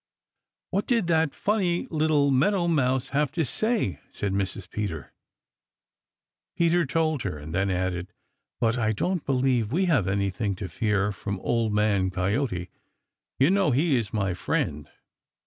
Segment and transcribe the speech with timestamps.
[0.71, 4.67] "What did that funny little Meadow Mouse have to say?" asked Mrs.
[4.67, 5.13] Peter.
[6.57, 8.11] Peter told her and then added,
[8.59, 12.71] "But I don't believe we have anything to fear from Old Man Coyote.
[13.37, 14.89] You know he is my friend."